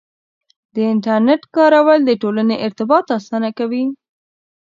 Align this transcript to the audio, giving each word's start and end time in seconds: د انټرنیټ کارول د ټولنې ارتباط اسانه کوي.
د 0.73 0.75
انټرنیټ 0.91 1.41
کارول 1.55 1.99
د 2.05 2.11
ټولنې 2.21 2.55
ارتباط 2.65 3.05
اسانه 3.17 3.49
کوي. 3.57 3.85